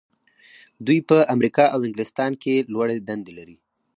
[0.85, 3.57] دوی په امریکا او انګلستان کې لوړې دندې لري.